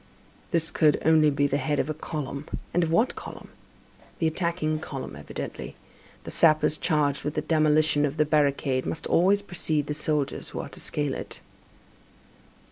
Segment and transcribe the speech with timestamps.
[0.49, 3.49] This could only be the head of a column; and of what column?
[4.17, 5.75] The attacking column, evidently;
[6.23, 10.59] the sappers charged with the demolition of the barricade must always precede the soldiers who
[10.59, 11.39] are to scale it.